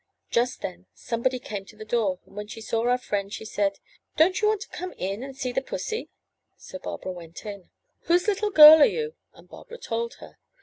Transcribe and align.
Just 0.31 0.61
then 0.63 0.87
somebody 0.95 1.37
came 1.37 1.63
to 1.65 1.75
the 1.75 1.85
door, 1.85 2.17
and 2.25 2.35
when 2.35 2.47
she 2.47 2.59
saw 2.59 2.89
our 2.89 2.97
friend 2.97 3.31
she 3.31 3.45
said: 3.45 3.77
Don't 4.17 4.41
you 4.41 4.47
want 4.47 4.61
to 4.61 4.67
come 4.69 4.93
in 4.93 5.21
and 5.21 5.37
see 5.37 5.51
the 5.51 5.61
pussy?'* 5.61 6.09
So 6.57 6.79
Barbara 6.79 7.11
went 7.11 7.45
in. 7.45 7.69
''Whose 8.07 8.25
little 8.27 8.49
girl 8.49 8.79
are 8.81 8.85
you?'' 8.85 9.13
and 9.35 9.47
Barbara 9.47 9.77
told 9.77 10.15
her. 10.15 10.39